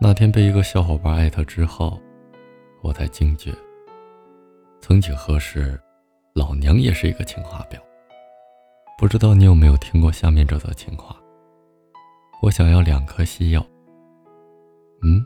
[0.00, 1.98] 那天被一个小伙伴艾特之后，
[2.82, 3.52] 我才惊觉，
[4.80, 5.80] 曾几何时，
[6.34, 7.78] 老娘也是一个情话婊。
[8.98, 11.16] 不知道你有没有听过下面这则情话？
[12.42, 13.64] 我想要两颗西药。
[15.02, 15.24] 嗯，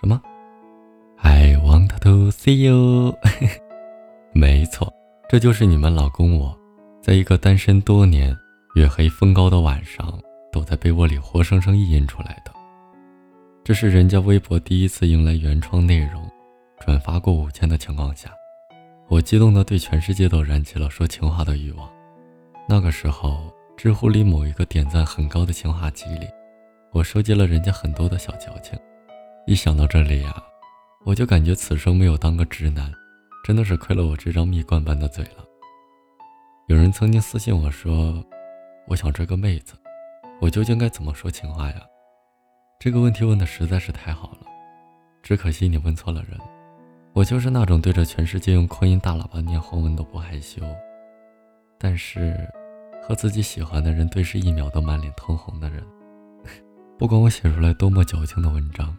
[0.00, 0.20] 什么
[1.18, 3.14] ？I want to see you。
[4.34, 4.92] 没错，
[5.28, 6.58] 这就是你们老公我，
[7.00, 8.36] 在一个单身多年、
[8.74, 10.20] 月黑风高的晚上，
[10.50, 12.52] 躲在被窝里活生生意淫出来的。
[13.62, 16.28] 这是人家微博第一次迎来原创内容，
[16.80, 18.32] 转发过五千的情况下，
[19.06, 21.88] 我激动的对全世界都燃起了说情话的欲望。
[22.66, 26.26] 那个时候，知乎里某一个点赞很高的情话集里，
[26.90, 28.78] 我收集了人家很多的小矫情。
[29.46, 30.42] 一想到这里呀，
[31.04, 32.90] 我就感觉此生没有当个直男。
[33.44, 35.44] 真的是亏了我这张蜜罐般的嘴了。
[36.68, 38.22] 有人曾经私信我说
[38.86, 39.74] ：“我想追个妹子，
[40.40, 41.76] 我究竟该怎么说情话呀？”
[42.82, 44.46] 这个问题问的实在是太好了，
[45.22, 46.40] 只可惜你问错了人。
[47.12, 50.62] 我就是那种对着全世界用扩音大喇叭念红文都不害羞，
[51.78, 52.34] 但是
[53.02, 55.84] 和自己喜欢的人对视一秒都满脸通红的人。
[56.96, 58.96] 不管我写出来多么矫情的文章，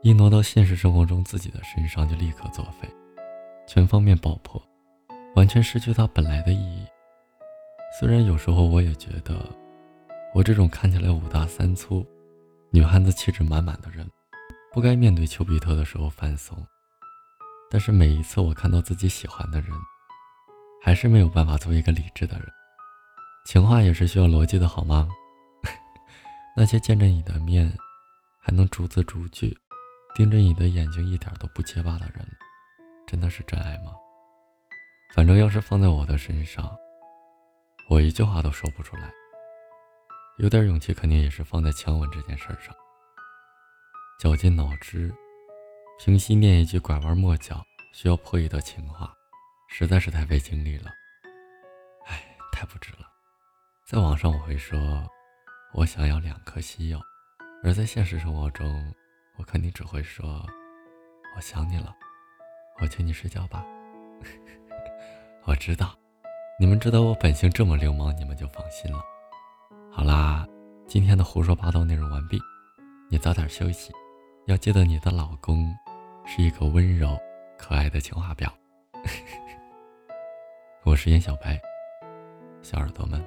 [0.00, 2.88] 一挪到现实生活中自己的身上就立刻作废。
[3.66, 4.62] 全方面爆破，
[5.36, 6.86] 完全失去它本来的意义。
[8.00, 9.46] 虽然有时候我也觉得，
[10.34, 12.02] 我这种看起来五大三粗、
[12.74, 14.04] 女汉子气质满满的人，
[14.72, 16.66] 不该面对丘比特的时候犯怂。
[17.70, 19.70] 但是每一次我看到自己喜欢的人，
[20.82, 22.48] 还是没有办法做一个理智的人。
[23.46, 25.08] 情话也是需要逻辑的，好吗？
[26.56, 27.72] 那些见着你的面，
[28.42, 29.56] 还能逐字逐句
[30.16, 32.26] 盯着你的眼睛，一点都不结巴的人。
[33.06, 33.92] 真的是真爱吗？
[35.14, 36.76] 反正要是放在我的身上，
[37.88, 39.12] 我一句话都说不出来。
[40.36, 42.74] 有点勇气肯定也是放在强吻这件事上。
[44.18, 45.14] 绞尽脑汁，
[45.98, 49.14] 平息念一句拐弯抹角、需要破译的情话，
[49.68, 50.90] 实在是太费精力了。
[52.06, 52.20] 唉，
[52.52, 53.08] 太不值了。
[53.86, 54.78] 在网上我会说，
[55.72, 57.00] 我想要两颗西药，
[57.62, 58.92] 而在现实生活中，
[59.36, 60.44] 我肯定只会说，
[61.36, 61.94] 我想你了。
[62.80, 63.64] 我请你睡觉吧。
[65.46, 65.96] 我知道，
[66.58, 69.00] 你们知道我本性这么流氓，你们就放心了。
[69.96, 70.44] 好啦，
[70.88, 72.36] 今天的胡说八道内容完毕，
[73.08, 73.92] 你早点休息，
[74.46, 75.72] 要记得你的老公
[76.26, 77.16] 是一个温柔
[77.56, 78.50] 可爱的情话婊。
[80.82, 81.60] 我是燕小白，
[82.60, 83.24] 小耳朵们。